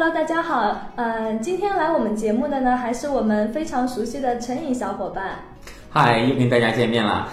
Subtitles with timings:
[0.00, 5.40] Hello，大家好，嗯，今天来我们节目的呢，还是我们非常熟悉的陈颖小伙伴。
[5.90, 7.28] 嗨，又跟大家见面了。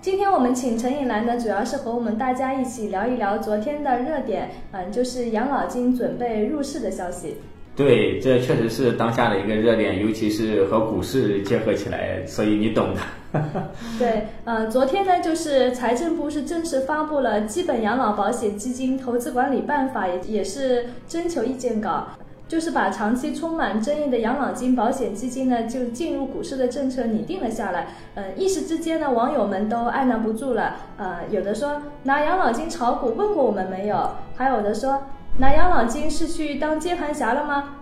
[0.00, 7.36] 今天我们请陈颖来呢，主要是和我们大家一起聊一聊昨天的热点，嗯，就是养老金准备入市的消息。
[7.76, 13.00] 对，这确实是当下的一个热点，尤其是和股市结合起来，所以你懂的。
[13.98, 22.08] 对，呃，昨天呢，就是财政部是正式发布了《基本养老保险基金投资管理办法》，也也是征求意见稿，
[22.48, 27.88] 就是把长期充满争议的养老金保险基金呢，就进入股市的政策拟定了下来。
[28.14, 30.76] 嗯，一时之间呢，网友们都按捺不住了。
[30.96, 34.10] 呃，有的说拿养老金炒股，问过我们没有？
[34.36, 35.02] 还有的说。
[35.38, 37.74] 拿养老金是去当接盘侠了吗？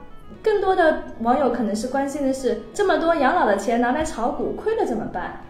[0.43, 5.41] 更多的网友可能是关心的是，这么多养老的钱拿来炒股，亏了怎么办？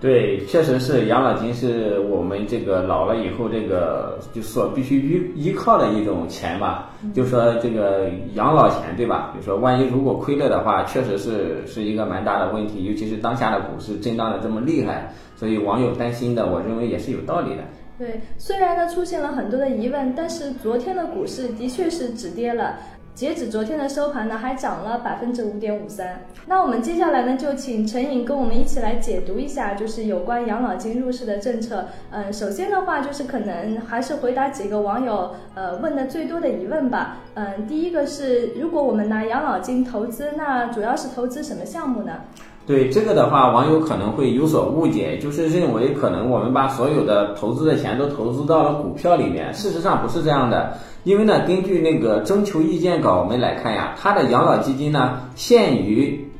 [0.00, 4.96] 对，确实是养老金是我们这个老了以后这个就所必须
[5.36, 6.90] 依依靠的一种钱吧。
[7.12, 9.30] 就说这个养老钱，对吧？
[9.34, 17.62] 比如说，万一如果亏了的话，确实是是一个蛮大的问题，尤其是当下的股市震荡的这么厉害，所以网友担心的，我认为也是有道理的。
[17.98, 22.78] 对，虽然呢出现了很多的疑问，但是昨天的股市的确是止跌了。
[23.20, 26.22] 截止昨天的收盘呢，还涨了百分之五点五三。
[26.46, 31.88] 那我们接下来呢，就请陈颖跟我们一起来解读一下，就是有关养老金入市的政策。
[32.10, 37.18] 嗯，首先的话，就是可能还是回答几个网友呃问的最多的疑问吧。
[37.34, 42.22] 嗯，第一个是，如果我们拿养老金投资，那主要是投资什么项目呢？
[42.66, 49.52] 对这个的话，网友可能会有所误解，就是认为可能我们把所有的投资的钱都投资到了股票里面。
[49.52, 56.30] 事实上不是这样的，因为呢，根据那个征求意见稿我们来看呀，它的养老基金呢限于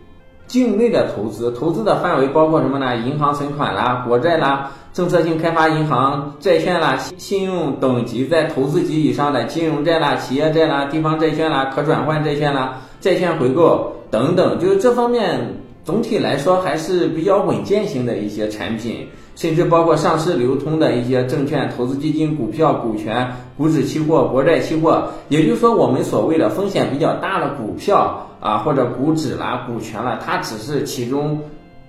[0.47, 2.97] 境内的投资，投资的范围包括什么呢？
[2.97, 15.57] 银行存款啦、国债啦、政策性开发银行债券啦、信用等级在投资级以上的金融债啦、企业债啦、地方债券啦、可转换债券啦、债券回购等等，就是这方面。
[15.85, 23.27] 总体来说还是比较稳健型的一些产品，甚至包括上市流通的一些证券、投资基金、股票、股权、
[23.57, 25.09] 股指期货、国债期货。
[25.31, 31.41] 也就是说，我们所谓的风险比较大的股票啊，或者股指啦、股权啦，它只是其中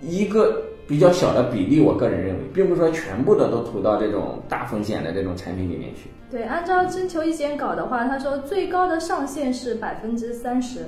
[0.01, 0.55] 一个
[0.87, 1.81] 比较小的比例。
[1.81, 6.09] 我个人认为，并不是说全部的都投到这种大风险的这种产品里面去。
[6.31, 10.85] 对，按照征求意见稿的话，他说最高的上限是百分之三十。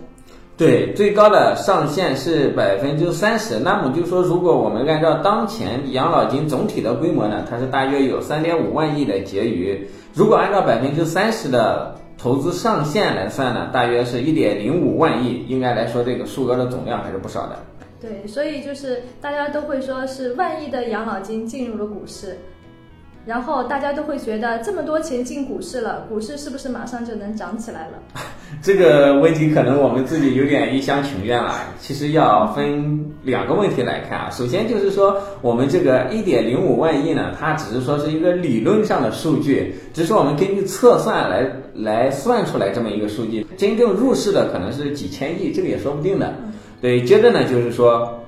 [0.56, 3.58] 对，最高的上限是百分之三十。
[3.58, 9.88] 那么就说，如果我们按照当前养老金总体的规模呢，它是大约有三点五万亿的结余。
[10.14, 15.44] 如果按照百分之三十的投资上限来算呢，大约是一点零五万亿。
[15.50, 17.58] 应该来说，这个数额的总量还是不少的。
[18.00, 22.38] 对，所以就是大家都会说是万亿的养老金进入了股市。
[23.26, 27.94] 然后大家都会觉得这么多钱进股市了，股市是不是马上就能涨起来了？
[28.62, 31.56] 这个问题可能我们自己有点一厢情愿了。
[31.80, 34.30] 其实要分两个问题来看啊。
[34.32, 43.46] 首先就是说，我们这个一点零五万亿呢，它只是说是一个理论上的数据，只是我们根据测算来来算出来这么一个数据。
[43.58, 46.34] 真正入市的可能是几千亿，这个也说不定的。
[46.82, 48.20] 对，接着呢就是说。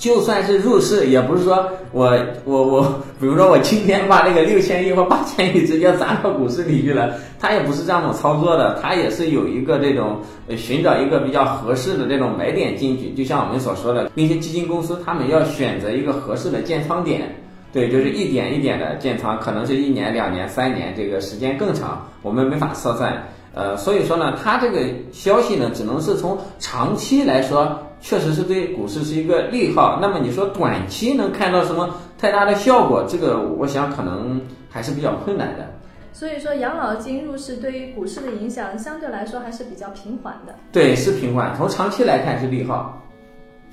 [0.00, 1.62] 就算是入市，也不是说
[1.92, 2.82] 我我我，
[3.20, 10.22] 比如说我今天把那个六千亿或八千亿直接砸到股市里去了，它也不是这样操作的，它也是有一个这种
[10.56, 13.10] 寻找一个比较合适的这种买点进去。
[13.10, 17.36] 就像我们所说的，那些基金公司他们要选择一个合适的建仓点，
[17.70, 23.22] 对，就是一点一点的建仓，可能是一年、两年、三年，这个时间更长，我们没法测算。
[23.52, 24.78] 呃，所以说呢，它这个
[25.12, 27.78] 消息呢，只能是从长期来说。
[28.00, 29.98] 确实是对股市是一个利好。
[30.00, 33.04] 那么你说短期能看到什么太大的效果？
[33.08, 35.66] 这个我想可能还是比较困难的。
[36.12, 40.54] 所以说，养老金入市对于股市的影响相对来说还是比较平缓的。
[40.72, 41.54] 对，是平缓。
[41.56, 43.00] 从长期来看是利好。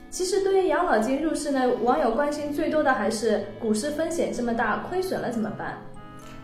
[0.10, 5.78] 其实对于养老金入市呢，网友关心最多的还是股市风险这么大，亏损了怎么办？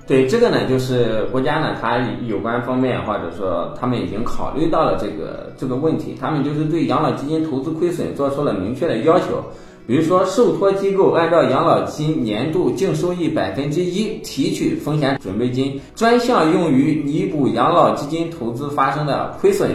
[0.05, 1.97] 对这个呢，就是国家呢，它
[2.27, 9.43] 有关方面或者说他们已经考虑到了这个这个问题，他们就是对养老基金投资亏损做出了明确的要求。
[9.85, 19.71] 比如说，受托机构按照养老金年度净收益百分之一提取风险准备金，专项用于弥补养老基金投资发生的亏损。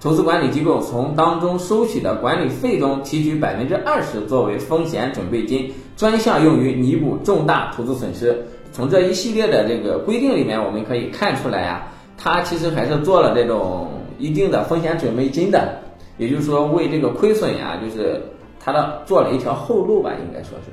[0.00, 8.46] 投资管理机构从当中收取的管理费中提取百分之二十作为风险准备金，专项用于弥补重大投资损失。
[8.72, 13.88] 从这一系列的这个规定里面，我们可以看出来呀，它其实还是做了这种
[14.18, 15.80] 一定的风险准备金的，
[16.16, 18.20] 也就是说为这个亏损呀，就是
[18.60, 20.72] 它的做了一条后路吧，应该说是。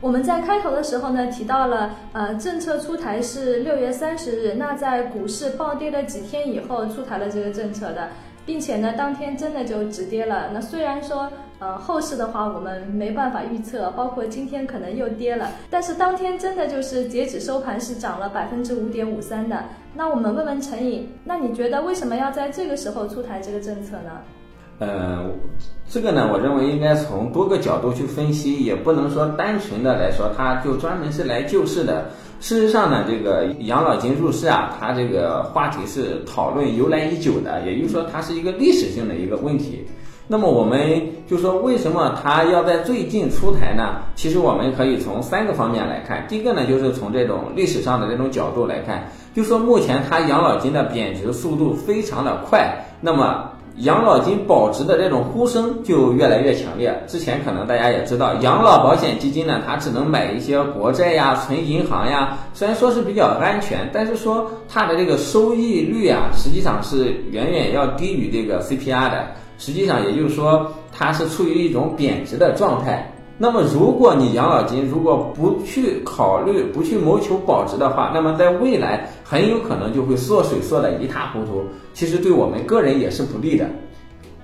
[0.00, 8.08] 我们在开头的时候呢提到了，呃，政策出台是六月三十日，那在股市暴跌了几天以后出台了这个政策的，
[8.46, 10.48] 并且呢当天真的就止跌了。
[10.54, 11.30] 那虽然说，
[11.60, 19.62] 呃，后市的话我们没办法预测，包括今天可能又跌了，但是当天真的就是截止收盘是涨了百分之五点五三的。
[19.94, 24.10] 那我们问问陈颖，那你觉得为什么要在这个时候出台这个政策呢？
[24.78, 25.26] 呃，
[25.86, 32.06] 这个呢，我认为应该从多个角度去分析，也不能说单纯的来说，它就专门是来救市的。
[32.40, 39.86] 事实上呢，这个养老金入市啊，它这个话题是讨论由来已久的，也就是说，它是一个历史性的一个问题。
[40.32, 43.96] 那么我们就说，为什么它要在最近出台呢？
[44.14, 46.24] 其实我们可以从三个方面来看。
[46.28, 53.50] 第一个呢，就是从这种历史上的这种角度来看，就说目前它养老金的贬值速度非常的快，那么。
[53.76, 56.92] 养老金保值的这种呼声就越来越强烈。
[57.06, 62.36] 之前可能大家也知道，养老保险基金呢，它只能买一些国债呀、存银行呀。
[62.52, 69.28] 虽然说是比较安全，但是说它的这个收益率啊，实际上是远远要低于这个 CPR 的。
[69.60, 73.12] 实际上也就是说，它是处于一种贬值的状态。
[73.36, 81.62] 那么，如果你养老金如果不去考虑、不去谋求保值的话，那么在未来很有可能就会缩水缩得一塌糊涂。
[81.94, 83.66] 其实对我们个人也是不利的。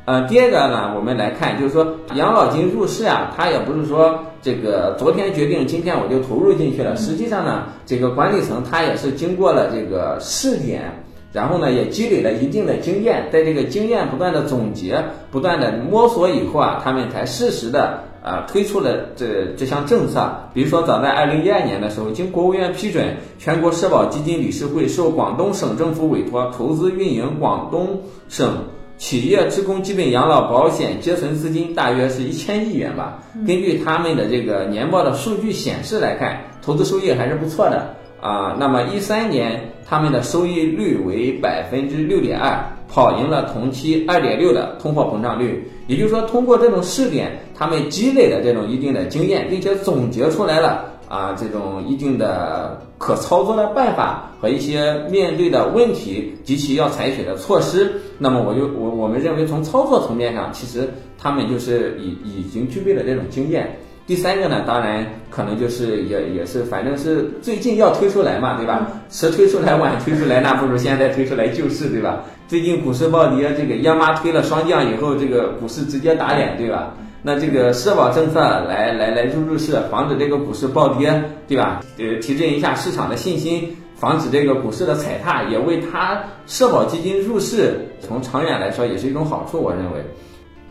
[0.04, 6.94] 呃，第二个呢，我们来看，就是说养老金入市啊，它也不是说这个昨天决定，今天我就投入进去了。
[6.96, 11.04] 实际上呢，这个管理层它也是经过了这个试点，
[11.36, 18.00] 然后呢也积累了一定的经验，在这个经验不断的总结、不断的摸索以后啊，他们才适时的。
[18.26, 28.64] 啊，推出了这这项政策，比如说早在二零一二年的时候，经国务院批准，全国社保基金理事会受广东省政府委托，投资运营广东省
[28.98, 33.22] 企业职工基本养老保险结存资金大约是一千亿元吧。
[33.46, 38.56] 根据他们的这个年报的数据显示来看，投资收益还是不错的啊。
[38.58, 42.64] 那么一三年他们的收益率为百分之六点二。
[42.88, 57.92] 跑赢了同期二点六的通货膨胀率，也就是说，通过这种试点，他们积累的这种一定的经验，并且总结出来了啊这种一定的可操作的办法和一些面对的问题及其要采取的措施。
[58.18, 60.88] 那么，我就我我们认为，从操作层面上，其实
[61.18, 63.76] 他们就是已已经具备了这种经验。
[64.06, 68.86] 第三个呢，当然可能就是也也是，反正是最近要推出来嘛，对吧？
[69.10, 72.22] 迟推出来晚推出来，那不如现在推出来救市，对吧？
[72.46, 76.94] 最近股市暴跌，这个央妈推了双降以后，这个股市直接打脸，对吧？
[77.20, 81.80] 那这个社保政策来来来入入市，防止这个股市暴跌，对吧？
[81.98, 90.00] 呃，提振一下市场的信心，防止这个股市的踩踏，也为他社保基金入市，从长远来说也是一种好处，我认为。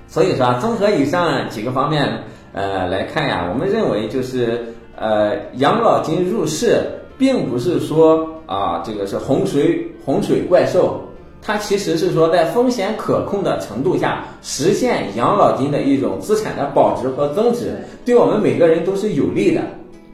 [0.08, 2.24] 所以说，综合以上几个方面。
[2.56, 6.80] 呃，来看呀，我们认为就是呃，养老金入市，
[7.18, 11.02] 并不是说啊，这个是洪水洪水怪兽，
[11.42, 17.75] 它其实是说在风险可控的程度下，实现养老金的一种资产的保值和增值，
[18.06, 19.62] 对我们每个人都是有利的。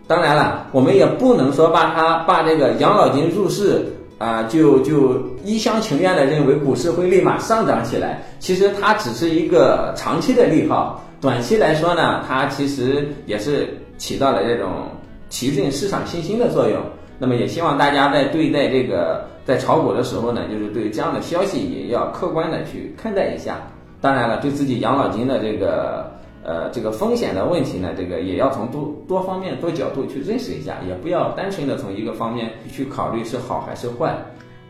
[0.07, 3.85] 当然了，我们也不能说把它把这个养老金入市
[4.17, 10.99] 啊，就就一厢情愿的认为股市会立马上涨起来，其实它只是一个长期的利好。
[11.21, 14.89] 短期来说呢，它其实也是起到了这种
[15.29, 16.81] 提振市场信心的作用。
[17.19, 23.61] 那么也希望大家在对待这个在炒股的时候呢，就是对这样的消息也要客观的去看待一下。
[24.01, 26.11] 当然了，对自己养老金的这个
[26.43, 34.17] 呃这个风险的问题呢，这个也要从多多方面多角度去认识一下，也不要单纯的从一个方面去考虑是好还是坏。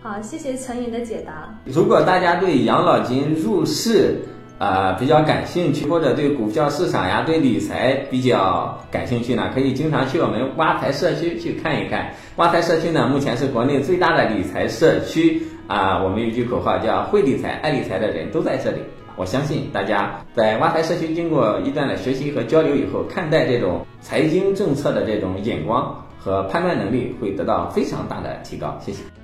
[0.01, 1.57] 好，谢谢陈颖的解答。
[1.63, 4.19] 如果大家对养老金入市，
[4.61, 12.13] 呃，比较感兴趣，或者对股票市场呀、对理财比较感兴趣呢，可以经常去我们挖财社区去看一看。
[12.35, 16.03] 挖财社区呢，目前是国内最大的理财社区啊。
[16.03, 18.77] 我们有句口号叫“会理财、爱理财的人都在这里”。
[19.17, 28.77] 我相信大家在挖财社区经过一段的学习和交流以后，看待这种财经政策的这种眼光和判断能力会得到非常大的提高。
[28.79, 29.20] 谢谢。